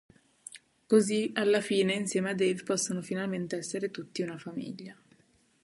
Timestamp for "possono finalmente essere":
2.63-3.91